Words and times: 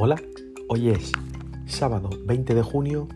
Hola, 0.00 0.14
hoy 0.68 0.90
es 0.90 1.10
sábado 1.66 2.08
20 2.24 2.54
de 2.54 2.62
junio 2.62 3.08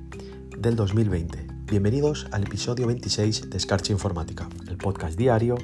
del 0.59 0.75
2020. 0.75 1.47
Bienvenidos 1.67 2.27
al 2.33 2.43
episodio 2.43 2.89
26 2.89 3.51
de 3.51 3.57
Escarcha 3.57 3.93
Informática, 3.93 4.49
el 4.67 4.79
podcast 4.79 5.17
diario 5.17 5.55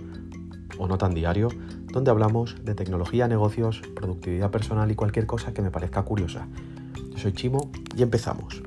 o 0.78 0.86
no 0.86 0.96
tan 0.96 1.14
diario, 1.14 1.48
donde 1.92 2.12
hablamos 2.12 2.64
de 2.64 2.76
tecnología, 2.76 3.26
negocios, 3.26 3.82
productividad 3.96 4.52
personal 4.52 4.92
y 4.92 4.94
cualquier 4.94 5.26
cosa 5.26 5.52
que 5.52 5.60
me 5.60 5.72
parezca 5.72 6.04
curiosa. 6.04 6.46
Yo 7.10 7.18
soy 7.18 7.32
Chimo 7.32 7.72
y 7.96 8.02
empezamos. 8.02 8.62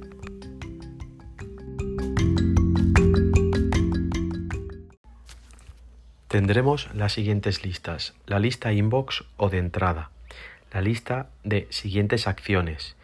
Tendremos 6.28 6.94
las 6.94 7.14
siguientes 7.14 7.64
listas, 7.64 8.14
la 8.26 8.40
lista 8.40 8.74
inbox 8.74 9.24
o 9.38 9.50
de 9.50 9.60
entrada, 9.60 10.12
la 10.72 10.82
lista 10.82 11.30
de 11.44 11.68
siguientes 11.70 12.28
acciones, 12.28 12.96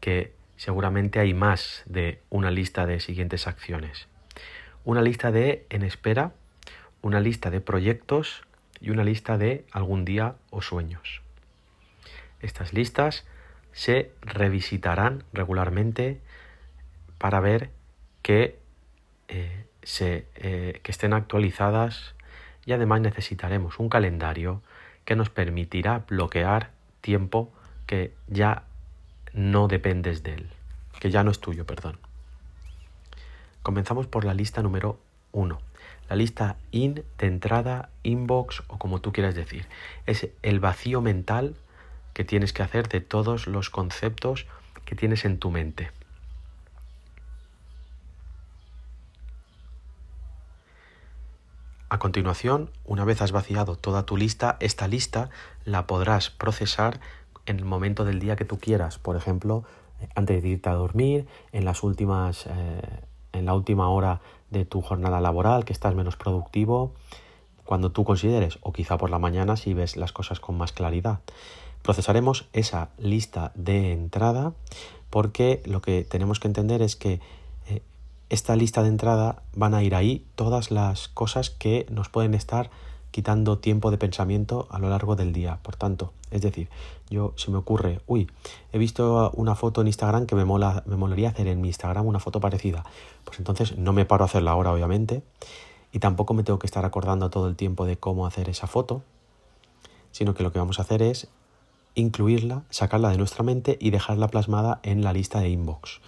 que 0.00 0.32
seguramente 0.56 1.20
hay 1.20 1.34
más 1.34 1.82
de 1.86 2.20
una 2.30 2.50
lista 2.50 2.86
de 2.86 3.00
siguientes 3.00 3.46
acciones, 3.46 4.08
una 4.84 5.02
lista 5.02 5.32
de 5.32 5.66
en 5.70 5.82
espera, 5.82 6.32
una 7.00 7.20
lista 7.20 7.50
de 7.50 7.60
proyectos 7.60 8.44
y 8.80 8.90
una 8.90 9.04
lista 9.04 9.38
de 9.38 9.64
algún 9.72 10.04
día 10.04 10.36
o 10.50 10.60
sueños. 10.60 11.22
Estas 12.40 12.74
listas 12.74 13.26
se 13.72 14.12
revisitarán 14.20 15.24
regularmente 15.32 16.20
para 17.16 17.40
ver 17.40 17.70
que, 18.22 18.58
eh, 19.28 19.64
se, 19.82 20.26
eh, 20.36 20.80
que 20.82 20.92
estén 20.92 21.14
actualizadas 21.14 22.14
y 22.66 22.72
además 22.72 23.00
necesitaremos 23.00 23.78
un 23.78 23.88
calendario 23.88 24.62
que 25.04 25.16
nos 25.16 25.30
permitirá 25.30 26.04
bloquear 26.06 26.73
tiempo 27.04 27.52
que 27.86 28.14
ya 28.28 28.64
no 29.34 29.68
dependes 29.68 30.22
de 30.22 30.34
él, 30.34 30.48
que 31.00 31.10
ya 31.10 31.22
no 31.22 31.30
es 31.30 31.38
tuyo, 31.38 31.66
perdón. 31.66 31.98
Comenzamos 33.62 34.06
por 34.06 34.24
la 34.24 34.32
lista 34.32 34.62
número 34.62 34.98
1. 35.32 35.60
La 36.08 36.16
lista 36.16 36.56
in 36.70 37.04
de 37.18 37.26
entrada, 37.26 37.90
inbox 38.02 38.62
o 38.68 38.78
como 38.78 39.02
tú 39.02 39.12
quieras 39.12 39.34
decir. 39.34 39.66
Es 40.06 40.28
el 40.42 40.60
vacío 40.60 41.02
mental 41.02 41.56
que 42.14 42.24
tienes 42.24 42.54
que 42.54 42.62
hacer 42.62 42.88
de 42.88 43.02
todos 43.02 43.46
los 43.46 43.68
conceptos 43.68 44.46
que 44.86 44.94
tienes 44.94 45.26
en 45.26 45.38
tu 45.38 45.50
mente. 45.50 45.90
A 51.94 52.00
continuación, 52.00 52.70
una 52.84 53.04
vez 53.04 53.22
has 53.22 53.30
vaciado 53.30 53.76
toda 53.76 54.04
tu 54.04 54.16
lista, 54.16 54.56
esta 54.58 54.88
lista 54.88 55.30
la 55.64 55.86
podrás 55.86 56.28
procesar 56.28 56.98
en 57.46 57.60
el 57.60 57.64
momento 57.64 58.04
del 58.04 58.18
día 58.18 58.34
que 58.34 58.44
tú 58.44 58.58
quieras. 58.58 58.98
Por 58.98 59.14
ejemplo, 59.14 59.62
antes 60.16 60.42
de 60.42 60.48
irte 60.48 60.68
a 60.68 60.72
dormir, 60.72 61.28
en 61.52 61.64
las 61.64 61.84
últimas, 61.84 62.46
eh, 62.46 62.50
en 63.32 63.46
la 63.46 63.54
última 63.54 63.90
hora 63.90 64.22
de 64.50 64.64
tu 64.64 64.82
jornada 64.82 65.20
laboral, 65.20 65.64
que 65.64 65.72
estás 65.72 65.94
menos 65.94 66.16
productivo, 66.16 66.94
cuando 67.64 67.92
tú 67.92 68.02
consideres, 68.02 68.58
o 68.62 68.72
quizá 68.72 68.98
por 68.98 69.10
la 69.10 69.20
mañana 69.20 69.56
si 69.56 69.72
ves 69.72 69.96
las 69.96 70.10
cosas 70.10 70.40
con 70.40 70.58
más 70.58 70.72
claridad. 70.72 71.20
Procesaremos 71.82 72.48
esa 72.52 72.88
lista 72.98 73.52
de 73.54 73.92
entrada 73.92 74.52
porque 75.10 75.62
lo 75.64 75.80
que 75.80 76.02
tenemos 76.02 76.40
que 76.40 76.48
entender 76.48 76.82
es 76.82 76.96
que 76.96 77.20
esta 78.34 78.56
lista 78.56 78.82
de 78.82 78.88
entrada 78.88 79.42
van 79.54 79.74
a 79.74 79.82
ir 79.84 79.94
ahí 79.94 80.26
todas 80.34 80.72
las 80.72 81.06
cosas 81.06 81.50
que 81.50 81.86
nos 81.88 82.08
pueden 82.08 82.34
estar 82.34 82.68
quitando 83.12 83.58
tiempo 83.58 83.92
de 83.92 83.96
pensamiento 83.96 84.66
a 84.70 84.80
lo 84.80 84.90
largo 84.90 85.14
del 85.14 85.32
día. 85.32 85.60
Por 85.62 85.76
tanto, 85.76 86.12
es 86.32 86.42
decir, 86.42 86.68
yo 87.08 87.32
se 87.36 87.52
me 87.52 87.58
ocurre, 87.58 88.00
uy, 88.08 88.28
he 88.72 88.78
visto 88.78 89.30
una 89.34 89.54
foto 89.54 89.82
en 89.82 89.86
Instagram 89.86 90.26
que 90.26 90.34
me 90.34 90.44
mola, 90.44 90.82
me 90.84 90.96
molaría 90.96 91.28
hacer 91.28 91.46
en 91.46 91.60
mi 91.60 91.68
Instagram 91.68 92.06
una 92.06 92.18
foto 92.18 92.40
parecida. 92.40 92.84
Pues 93.24 93.38
entonces 93.38 93.78
no 93.78 93.92
me 93.92 94.04
paro 94.04 94.24
a 94.24 94.26
hacerla 94.26 94.50
ahora, 94.50 94.72
obviamente, 94.72 95.22
y 95.92 96.00
tampoco 96.00 96.34
me 96.34 96.42
tengo 96.42 96.58
que 96.58 96.66
estar 96.66 96.84
acordando 96.84 97.30
todo 97.30 97.46
el 97.46 97.54
tiempo 97.54 97.86
de 97.86 97.96
cómo 97.96 98.26
hacer 98.26 98.48
esa 98.48 98.66
foto, 98.66 99.02
sino 100.10 100.34
que 100.34 100.42
lo 100.42 100.50
que 100.50 100.58
vamos 100.58 100.80
a 100.80 100.82
hacer 100.82 101.02
es 101.02 101.28
incluirla, 101.94 102.64
sacarla 102.68 103.10
de 103.10 103.18
nuestra 103.18 103.44
mente 103.44 103.78
y 103.80 103.90
dejarla 103.90 104.26
plasmada 104.26 104.80
en 104.82 105.04
la 105.04 105.12
lista 105.12 105.38
de 105.38 105.50
inbox. 105.50 106.00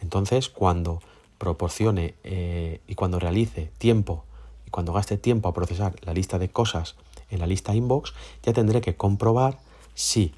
Entonces, 0.00 0.48
cuando 0.48 1.00
proporcione 1.40 2.16
eh, 2.22 2.82
y 2.86 2.94
cuando 2.96 3.18
realice 3.18 3.72
tiempo 3.78 4.24
y 4.66 4.70
cuando 4.70 4.92
gaste 4.92 5.16
tiempo 5.16 5.48
a 5.48 5.54
procesar 5.54 5.96
la 6.02 6.12
lista 6.12 6.38
de 6.38 6.50
cosas 6.50 6.96
en 7.30 7.40
la 7.40 7.46
lista 7.46 7.74
inbox, 7.74 8.12
ya 8.42 8.52
tendré 8.52 8.82
que 8.82 8.94
comprobar 8.94 9.58
si 9.94 10.34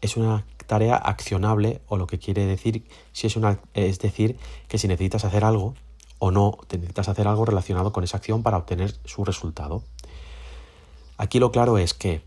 es 0.00 0.16
una 0.16 0.46
tarea 0.68 0.94
accionable 0.94 1.80
o 1.88 1.96
lo 1.96 2.06
que 2.06 2.20
quiere 2.20 2.46
decir 2.46 2.84
si 3.12 3.26
es 3.26 3.34
una 3.34 3.58
es 3.74 3.98
decir 3.98 4.38
que 4.68 4.78
si 4.78 4.86
necesitas 4.86 5.24
hacer 5.24 5.44
algo 5.44 5.74
o 6.20 6.30
no 6.30 6.56
necesitas 6.70 7.08
hacer 7.08 7.26
algo 7.26 7.44
relacionado 7.44 7.92
con 7.92 8.04
esa 8.04 8.18
acción 8.18 8.44
para 8.44 8.58
obtener 8.58 8.94
su 9.06 9.24
resultado. 9.24 9.82
Aquí 11.16 11.40
lo 11.40 11.50
claro 11.50 11.78
es 11.78 11.94
que 11.94 12.22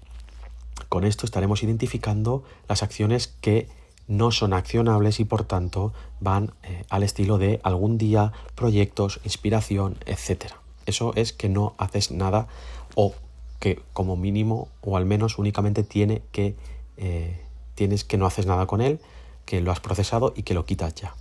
con 0.89 1.05
esto 1.05 1.25
estaremos 1.25 1.63
identificando 1.63 2.43
las 2.67 2.83
acciones 2.83 3.27
que 3.39 3.69
no 4.11 4.31
son 4.31 4.51
accionables 4.51 5.21
y 5.21 5.25
por 5.25 5.45
tanto 5.45 5.93
van 6.19 6.51
eh, 6.63 6.83
al 6.89 7.01
estilo 7.01 7.37
de 7.37 7.61
algún 7.63 7.97
día, 7.97 8.33
proyectos, 8.55 9.21
inspiración, 9.23 9.97
etc. 10.05 10.51
Eso 10.85 11.13
es 11.15 11.31
que 11.31 11.47
no 11.47 11.75
haces 11.77 12.11
nada 12.11 12.47
o 12.95 13.15
que 13.61 13.81
como 13.93 14.17
mínimo 14.17 14.67
o 14.81 14.97
al 14.97 15.05
menos 15.05 15.37
únicamente 15.37 15.83
tiene 15.83 16.23
que 16.33 16.55
eh, 16.97 17.39
tienes 17.73 18.03
que 18.03 18.17
no 18.17 18.25
haces 18.25 18.45
nada 18.45 18.65
con 18.65 18.81
él, 18.81 18.99
que 19.45 19.61
lo 19.61 19.71
has 19.71 19.79
procesado 19.79 20.33
y 20.35 20.43
que 20.43 20.53
lo 20.53 20.65
quitas 20.65 20.93
ya. 20.93 21.15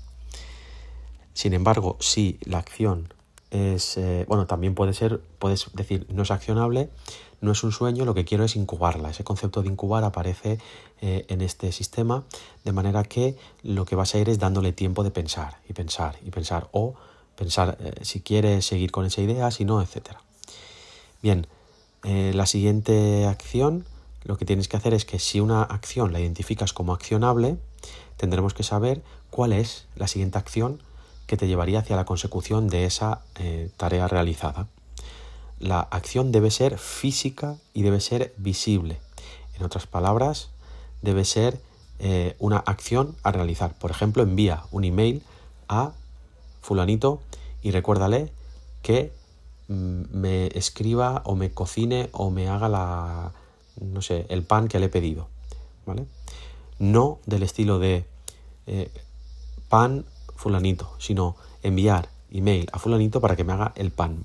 Sin 1.32 1.54
embargo, 1.54 1.96
si 2.00 2.40
la 2.42 2.58
acción 2.58 3.14
es, 3.50 3.96
eh, 3.96 4.24
bueno, 4.28 4.46
también 4.46 4.74
puede 4.74 4.92
ser, 4.92 5.20
puedes 5.38 5.70
decir, 5.74 6.06
no 6.10 6.22
es 6.22 6.30
accionable, 6.30 6.88
no 7.40 7.52
es 7.52 7.62
un 7.64 7.72
sueño, 7.72 8.04
lo 8.04 8.14
que 8.14 8.24
quiero 8.24 8.44
es 8.44 8.54
incubarla. 8.54 9.10
Ese 9.10 9.24
concepto 9.24 9.62
de 9.62 9.68
incubar 9.68 10.04
aparece 10.04 10.58
eh, 11.00 11.24
en 11.28 11.40
este 11.40 11.72
sistema, 11.72 12.24
de 12.64 12.72
manera 12.72 13.02
que 13.02 13.36
lo 13.62 13.84
que 13.84 13.96
vas 13.96 14.14
a 14.14 14.18
ir 14.18 14.28
es 14.28 14.38
dándole 14.38 14.72
tiempo 14.72 15.02
de 15.02 15.10
pensar 15.10 15.58
y 15.68 15.72
pensar 15.72 16.16
y 16.24 16.30
pensar, 16.30 16.68
o 16.72 16.94
pensar 17.36 17.76
eh, 17.80 17.92
si 18.02 18.20
quieres 18.20 18.66
seguir 18.66 18.92
con 18.92 19.04
esa 19.06 19.20
idea, 19.20 19.50
si 19.50 19.64
no, 19.64 19.82
etc. 19.82 20.16
Bien, 21.22 21.46
la 22.02 22.46
siguiente 22.46 23.26
acción, 23.26 23.84
lo 24.24 24.38
que 24.38 24.46
tienes 24.46 24.68
que 24.68 24.78
hacer 24.78 24.94
es 24.94 25.04
que 25.04 25.18
si 25.18 25.38
una 25.38 25.62
acción 25.62 26.14
la 26.14 26.20
identificas 26.20 26.72
como 26.72 26.94
accionable, 26.94 27.58
tendremos 28.16 28.54
que 28.54 28.62
saber 28.62 29.02
cuál 29.28 29.52
es 29.52 29.86
la 29.96 30.08
siguiente 30.08 30.38
acción 30.38 30.80
que 31.30 31.36
te 31.36 31.46
llevaría 31.46 31.78
hacia 31.78 31.94
la 31.94 32.04
consecución 32.04 32.66
de 32.66 32.86
esa 32.86 33.20
eh, 33.36 33.70
tarea 33.76 34.08
realizada. 34.08 34.66
La 35.60 35.78
acción 35.78 36.32
debe 36.32 36.50
ser 36.50 36.76
física 36.76 37.56
y 37.72 37.82
debe 37.82 38.00
ser 38.00 38.34
visible. 38.36 38.98
En 39.56 39.62
otras 39.64 39.86
palabras, 39.86 40.50
debe 41.02 41.24
ser 41.24 41.60
eh, 42.00 42.34
una 42.40 42.56
acción 42.56 43.14
a 43.22 43.30
realizar. 43.30 43.74
Por 43.78 43.92
ejemplo, 43.92 44.24
envía 44.24 44.64
un 44.72 44.82
email 44.82 45.22
a 45.68 45.92
fulanito 46.62 47.20
y 47.62 47.70
recuérdale 47.70 48.32
que 48.82 49.12
mm, 49.68 50.02
me 50.10 50.48
escriba 50.48 51.22
o 51.24 51.36
me 51.36 51.52
cocine 51.52 52.08
o 52.10 52.30
me 52.30 52.48
haga 52.48 52.68
la 52.68 53.32
no 53.80 54.02
sé, 54.02 54.26
el 54.30 54.42
pan 54.42 54.66
que 54.66 54.80
le 54.80 54.86
he 54.86 54.88
pedido, 54.88 55.28
¿vale? 55.86 56.06
No 56.80 57.20
del 57.24 57.44
estilo 57.44 57.78
de 57.78 58.04
eh, 58.66 58.90
pan 59.68 60.04
fulanito, 60.40 60.96
sino 60.98 61.36
enviar 61.62 62.08
email 62.30 62.68
a 62.72 62.78
fulanito 62.78 63.20
para 63.20 63.36
que 63.36 63.44
me 63.44 63.52
haga 63.52 63.72
el 63.76 63.90
pan. 63.90 64.24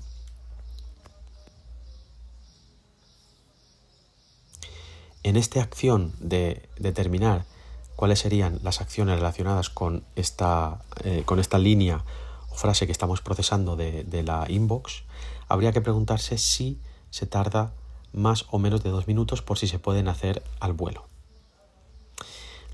En 5.22 5.36
esta 5.36 5.60
acción 5.60 6.14
de 6.18 6.68
determinar 6.78 7.44
cuáles 7.96 8.20
serían 8.20 8.60
las 8.62 8.80
acciones 8.80 9.16
relacionadas 9.16 9.68
con 9.68 10.04
esta, 10.14 10.80
eh, 11.04 11.22
con 11.26 11.38
esta 11.38 11.58
línea 11.58 12.02
o 12.48 12.54
frase 12.54 12.86
que 12.86 12.92
estamos 12.92 13.20
procesando 13.20 13.76
de, 13.76 14.04
de 14.04 14.22
la 14.22 14.46
inbox, 14.48 15.02
habría 15.48 15.72
que 15.72 15.82
preguntarse 15.82 16.38
si 16.38 16.80
se 17.10 17.26
tarda 17.26 17.72
más 18.12 18.46
o 18.50 18.58
menos 18.58 18.82
de 18.82 18.90
dos 18.90 19.06
minutos 19.06 19.42
por 19.42 19.58
si 19.58 19.66
se 19.66 19.78
pueden 19.78 20.08
hacer 20.08 20.42
al 20.60 20.72
vuelo. 20.72 21.08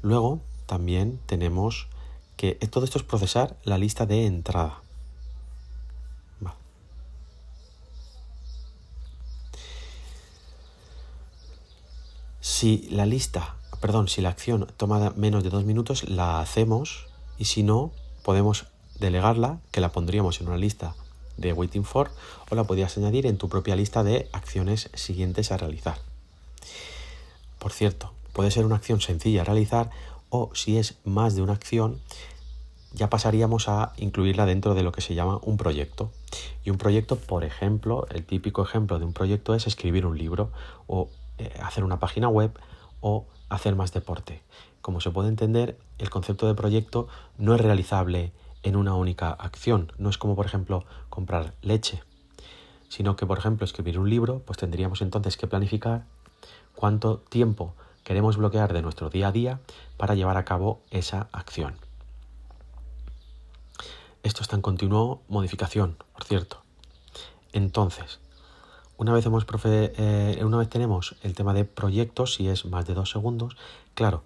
Luego 0.01 0.41
también 0.67 1.19
tenemos 1.27 1.89
que 2.37 2.55
todo 2.55 2.85
esto 2.85 2.99
es 2.99 3.05
procesar 3.05 3.57
la 3.65 3.79
lista 3.79 4.07
de 4.07 4.27
entrada. 4.27 4.83
Si 12.63 12.89
la 12.91 13.07
lista, 13.07 13.55
perdón, 13.81 14.09
si 14.09 14.21
la 14.21 14.29
acción 14.29 14.67
toma 14.77 15.13
menos 15.17 15.45
de 15.45 15.51
dos 15.51 15.65
minutos, 15.65 16.09
la 16.09 16.41
hacemos 16.41 17.07
y 17.39 17.45
si 17.45 17.63
no, 17.63 17.93
podemos 18.25 18.67
delegarla, 18.99 19.61
que 19.71 19.81
la 19.81 19.93
pondríamos 19.93 20.41
en 20.41 20.49
una 20.49 20.57
lista 20.57 20.95
de 21.37 21.53
waiting 21.53 21.85
for 21.85 22.11
o 22.51 22.55
la 22.55 22.65
podrías 22.65 22.97
añadir 22.99 23.27
en 23.27 23.39
tu 23.39 23.49
propia 23.49 23.77
lista 23.77 24.03
de 24.03 24.29
acciones 24.33 24.91
siguientes 24.95 25.53
a 25.53 25.57
realizar. 25.57 25.99
Por 27.59 27.73
cierto, 27.73 28.13
puede 28.33 28.51
ser 28.51 28.65
una 28.65 28.77
acción 28.77 29.01
sencilla 29.01 29.43
a 29.43 29.45
realizar 29.45 29.91
o 30.35 30.51
si 30.55 30.79
es 30.79 30.99
más 31.05 31.37
de 31.37 31.43
una 31.43 31.53
acción, 31.53 32.01
ya 32.95 33.11
pasaríamos 33.11 33.69
a 33.69 33.93
incluirla 33.99 34.47
dentro 34.47 34.73
de 34.73 34.83
lo 34.83 34.91
que 34.91 35.03
se 35.03 35.15
llama 35.15 35.39
un 35.43 35.59
proyecto. 35.59 36.11
Y 36.65 36.71
un 36.71 36.79
proyecto, 36.79 37.17
por 37.17 37.45
ejemplo, 37.45 38.07
el 38.09 38.25
típico 38.25 38.63
ejemplo 38.63 38.99
de 38.99 39.05
un 39.05 39.13
proyecto 39.13 39.55
es 39.55 39.67
escribir 39.67 40.07
un 40.07 40.17
libro 40.17 40.51
o 40.87 41.11
eh, 41.37 41.53
hacer 41.63 41.85
una 41.85 42.01
página 42.01 42.29
web 42.29 42.59
o 43.03 43.27
hacer 43.51 43.77
más 43.77 43.93
deporte. 43.93 44.43
Como 44.81 45.03
se 45.03 45.11
puede 45.11 45.29
entender, 45.29 45.79
el 45.99 46.09
concepto 46.09 46.47
de 46.47 46.55
proyecto 46.55 47.09
no 47.37 47.55
es 47.55 47.61
realizable 47.61 48.33
en 48.63 48.77
una 48.77 48.95
única 48.95 49.33
acción. 49.33 49.93
No 49.99 50.09
es 50.09 50.17
como, 50.17 50.35
por 50.35 50.47
ejemplo, 50.47 50.87
comprar 51.11 51.53
leche, 51.61 52.03
sino 52.89 53.17
que, 53.17 53.27
por 53.27 53.37
ejemplo, 53.37 53.67
escribir 53.67 53.99
un 53.99 54.09
libro, 54.09 54.41
pues 54.47 54.57
tendríamos 54.57 55.03
entonces 55.03 55.37
que 55.37 55.47
planificar 55.47 56.07
cuánto 56.75 57.19
tiempo 57.19 57.75
queremos 58.05 58.37
bloquear 58.37 58.73
de 58.73 58.83
nuestro 58.83 59.11
día 59.11 59.29
a 59.29 59.33
día 59.33 59.61
para 59.97 60.15
llevar 60.15 60.37
a 60.37 60.45
cabo 60.45 60.81
esa 60.91 61.29
acción. 61.33 61.75
Esto 64.23 64.43
está 64.43 64.57
en 64.57 64.63
continuo 64.63 65.23
modificación, 65.29 65.97
por 66.13 66.25
cierto. 66.25 66.63
Entonces, 67.53 68.21
una 68.97 69.13
vez, 69.13 69.27
hemos 69.27 69.45
eh, 69.65 70.41
una 70.45 70.59
vez 70.59 70.69
tenemos 70.69 71.17
el 71.23 71.35
tema 71.35 71.55
de 71.55 71.65
proyectos, 71.65 72.35
si 72.35 72.49
es 72.49 72.65
más 72.67 72.87
de 72.87 72.95
dos 72.95 73.11
segundos, 73.11 73.57
claro, 73.95 74.23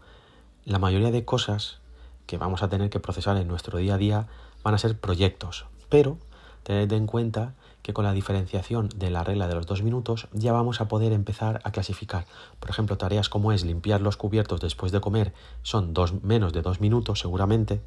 la 0.64 0.78
mayoría 0.78 1.11
de 1.11 1.25
cosas 1.25 1.78
que 2.26 2.37
vamos 2.37 2.62
a 2.62 2.69
tener 2.69 2.90
que 2.90 3.00
procesar 3.00 3.37
en 3.37 3.49
nuestro 3.49 3.78
día 3.78 3.94
a 3.94 3.99
día 3.99 4.26
van 4.62 4.75
a 4.75 4.78
ser 4.78 4.99
proyectos, 4.99 5.64
pero 5.88 6.19
tened 6.67 6.93
en 6.93 7.07
cuenta 7.07 7.55
que 7.83 7.93
con 7.93 8.05
la 8.05 8.13
diferenciación 8.13 8.89
de 8.97 9.09
la 9.09 9.23
regla 9.23 9.47
de 9.47 9.55
los 9.55 9.67
dos 9.67 9.85
minutos 9.85 10.27
ya 10.33 10.53
vamos 10.53 10.81
a 10.81 10.89
poder 10.89 11.13
empezar 11.13 11.61
a 11.63 11.71
clasificar. 11.71 12.27
Por 12.59 12.71
ejemplo, 12.71 12.99
tareas 12.99 13.29
como 13.29 13.53
es 13.53 13.65
limpiar 13.65 14.01
los 14.01 14.17
cubiertos 14.17 14.61
después 14.61 14.91
de 14.91 15.01
comer 15.01 15.33
son 15.63 15.95
dos, 15.95 16.25
menos 16.25 16.53
de 16.53 16.63
dos 16.63 16.81
minutos 16.81 17.21
seguramente, 17.21 17.81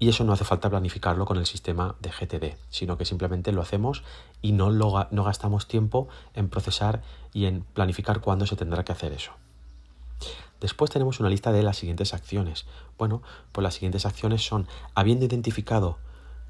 y 0.00 0.08
eso 0.08 0.24
no 0.24 0.32
hace 0.32 0.44
falta 0.44 0.68
planificarlo 0.68 1.24
con 1.24 1.36
el 1.36 1.46
sistema 1.46 1.94
de 2.00 2.10
GTD, 2.10 2.58
sino 2.68 2.98
que 2.98 3.04
simplemente 3.04 3.52
lo 3.52 3.62
hacemos 3.62 4.02
y 4.42 4.50
no, 4.50 4.72
gastamos 5.12 5.68
tiempo 5.68 6.08
en 6.34 6.48
procesar 6.48 7.02
y 7.32 7.46
en 7.46 7.62
planificar 7.62 8.20
cuándo 8.20 8.44
se 8.46 8.56
tendrá 8.56 8.84
que 8.84 8.90
hacer 8.90 9.12
eso. 9.12 9.30
Después 10.60 10.90
tenemos 10.90 11.20
una 11.20 11.28
lista 11.28 11.52
de 11.52 11.62
las 11.62 11.76
siguientes 11.76 12.12
acciones. 12.12 12.66
Bueno, 12.98 13.22
pues 13.52 13.62
las 13.62 13.74
siguientes 13.74 14.04
acciones 14.04 14.44
son, 14.44 14.66
habiendo 14.96 15.26
identificado 15.26 15.98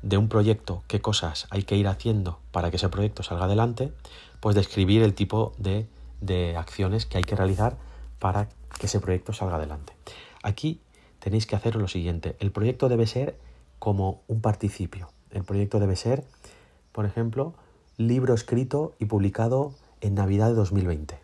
de 0.07 0.19
un 0.19 0.29
proyecto 0.29 0.85
qué 0.87 1.01
cosas 1.01 1.49
hay 1.51 1.65
que 1.65 1.77
ir 1.77 1.89
haciendo 1.89 2.39
para 2.53 2.71
que 2.71 2.77
ese 2.77 2.89
proyecto 2.89 3.25
salga 3.25 3.47
adelante, 3.47 3.93
pues 4.39 4.55
describir 4.55 5.03
el 5.03 5.15
tipo 5.15 5.53
de, 5.59 5.89
de 6.21 6.57
acciones 6.57 7.07
que 7.07 7.19
hay 7.19 7.25
que 7.25 7.35
realizar 7.35 7.77
para 8.21 8.49
que 8.79 8.87
ese 8.87 9.01
proyecto 9.01 9.33
salga 9.33 9.57
adelante. 9.57 9.95
Aquí 10.45 10.81
tenéis 11.19 11.47
que 11.47 11.57
hacer 11.57 11.75
lo 11.75 11.89
siguiente. 11.89 12.37
El 12.39 12.53
proyecto 12.53 12.89
debe 12.89 13.09
ser 13.09 13.37
como 13.81 14.21
un 14.29 14.41
participio. 14.41 15.09
El 15.33 15.43
proyecto 15.43 15.81
debe 15.81 15.97
ser, 15.97 16.23
por 16.93 17.05
ejemplo, 17.05 17.55
libro 17.97 18.33
escrito 18.33 18.95
y 19.01 19.07
publicado 19.07 19.75
en 20.01 20.15
Navidad 20.15 20.49
de 20.49 20.55
2020. 20.55 21.19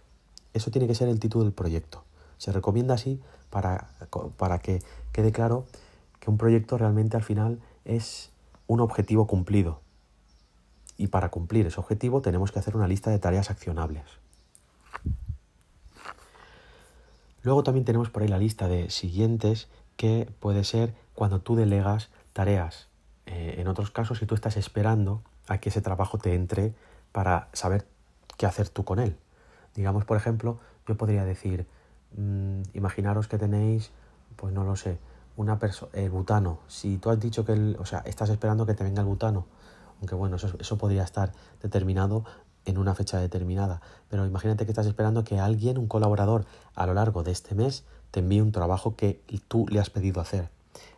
Eso 0.54 0.72
tiene 0.72 0.88
que 0.88 0.96
ser 0.96 1.08
el 1.08 1.20
título 1.20 1.44
del 1.44 1.52
proyecto. 1.52 2.02
Se 2.36 2.50
recomienda 2.50 2.94
así 2.94 3.20
para, 3.48 3.90
para 4.36 4.58
que 4.58 4.82
quede 5.12 5.30
claro 5.30 5.66
que 6.18 6.30
un 6.30 6.36
proyecto 6.36 6.78
realmente 6.78 7.16
al 7.16 7.22
final 7.22 7.60
es 7.84 8.31
un 8.66 8.80
objetivo 8.80 9.26
cumplido. 9.26 9.80
Y 10.96 11.08
para 11.08 11.30
cumplir 11.30 11.66
ese 11.66 11.80
objetivo 11.80 12.20
tenemos 12.20 12.52
que 12.52 12.58
hacer 12.58 12.76
una 12.76 12.88
lista 12.88 13.10
de 13.10 13.18
tareas 13.18 13.50
accionables. 13.50 14.04
Luego 17.42 17.62
también 17.64 17.84
tenemos 17.84 18.10
por 18.10 18.22
ahí 18.22 18.28
la 18.28 18.38
lista 18.38 18.68
de 18.68 18.90
siguientes 18.90 19.68
que 19.96 20.30
puede 20.38 20.64
ser 20.64 20.94
cuando 21.14 21.40
tú 21.40 21.56
delegas 21.56 22.10
tareas. 22.32 22.88
Eh, 23.26 23.56
en 23.58 23.68
otros 23.68 23.90
casos, 23.90 24.18
si 24.18 24.26
tú 24.26 24.34
estás 24.34 24.56
esperando 24.56 25.22
a 25.48 25.58
que 25.58 25.70
ese 25.70 25.80
trabajo 25.80 26.18
te 26.18 26.34
entre 26.34 26.74
para 27.10 27.48
saber 27.52 27.86
qué 28.36 28.46
hacer 28.46 28.68
tú 28.68 28.84
con 28.84 28.98
él. 28.98 29.16
Digamos, 29.74 30.04
por 30.04 30.16
ejemplo, 30.16 30.58
yo 30.86 30.96
podría 30.96 31.24
decir, 31.24 31.66
mm, 32.16 32.62
imaginaros 32.74 33.28
que 33.28 33.38
tenéis, 33.38 33.90
pues 34.36 34.52
no 34.52 34.64
lo 34.64 34.76
sé, 34.76 34.98
una 35.36 35.58
persona, 35.58 35.90
el 35.94 36.10
butano. 36.10 36.60
Si 36.68 36.98
tú 36.98 37.10
has 37.10 37.20
dicho 37.20 37.44
que, 37.44 37.52
el, 37.52 37.76
o 37.78 37.86
sea, 37.86 38.00
estás 38.00 38.30
esperando 38.30 38.66
que 38.66 38.74
te 38.74 38.84
venga 38.84 39.00
el 39.00 39.06
butano, 39.06 39.46
aunque 40.00 40.14
bueno, 40.14 40.36
eso, 40.36 40.48
eso 40.58 40.78
podría 40.78 41.02
estar 41.02 41.32
determinado 41.62 42.24
en 42.64 42.78
una 42.78 42.94
fecha 42.94 43.18
determinada, 43.18 43.80
pero 44.08 44.24
imagínate 44.26 44.64
que 44.64 44.70
estás 44.70 44.86
esperando 44.86 45.24
que 45.24 45.40
alguien, 45.40 45.78
un 45.78 45.88
colaborador, 45.88 46.44
a 46.74 46.86
lo 46.86 46.94
largo 46.94 47.22
de 47.22 47.32
este 47.32 47.54
mes 47.54 47.84
te 48.10 48.20
envíe 48.20 48.40
un 48.40 48.52
trabajo 48.52 48.94
que 48.94 49.20
tú 49.48 49.66
le 49.68 49.80
has 49.80 49.90
pedido 49.90 50.20
hacer. 50.20 50.48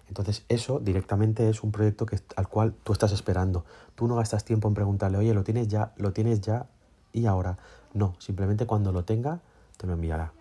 Entonces 0.08 0.44
eso 0.48 0.80
directamente 0.80 1.48
es 1.48 1.62
un 1.62 1.72
proyecto 1.72 2.06
que, 2.06 2.20
al 2.36 2.48
cual 2.48 2.74
tú 2.84 2.92
estás 2.92 3.12
esperando. 3.12 3.64
Tú 3.94 4.06
no 4.06 4.16
gastas 4.16 4.44
tiempo 4.44 4.68
en 4.68 4.74
preguntarle, 4.74 5.18
oye, 5.18 5.32
¿lo 5.32 5.44
tienes 5.44 5.68
ya? 5.68 5.92
¿Lo 5.96 6.12
tienes 6.12 6.40
ya? 6.40 6.66
Y 7.12 7.26
ahora. 7.26 7.56
No, 7.94 8.14
simplemente 8.18 8.66
cuando 8.66 8.92
lo 8.92 9.04
tenga, 9.04 9.40
te 9.76 9.86
lo 9.86 9.94
enviará. 9.94 10.32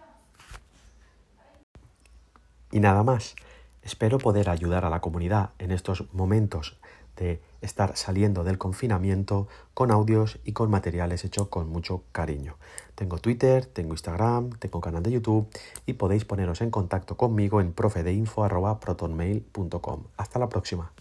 Y 2.72 2.80
nada 2.80 3.04
más. 3.04 3.36
Espero 3.84 4.18
poder 4.18 4.50
ayudar 4.50 4.86
a 4.86 4.90
la 4.90 5.02
comunidad 5.02 5.52
en 5.60 5.72
estos 5.72 6.06
momentos 6.14 6.78
de 7.18 7.42
estar 7.62 7.96
saliendo 7.96 8.44
del 8.44 8.58
confinamiento 8.58 9.48
con 9.74 9.92
audios 9.92 10.40
y 10.44 10.52
con 10.54 10.72
materiales 10.72 11.24
hechos 11.26 11.48
con 11.48 11.70
mucho 11.70 12.04
cariño. 12.12 12.58
Tengo 12.96 13.20
Twitter, 13.20 13.66
tengo 13.66 13.94
Instagram, 13.94 14.50
tengo 14.60 14.82
canal 14.82 15.04
de 15.04 15.12
YouTube 15.12 15.48
y 15.86 15.94
podéis 15.94 16.26
poneros 16.26 16.60
en 16.62 16.72
contacto 16.72 17.16
conmigo 17.18 17.62
en 17.62 17.72
profedeinfo.protonmail.com. 17.74 20.04
Hasta 20.18 20.40
la 20.40 20.50
próxima. 20.50 20.92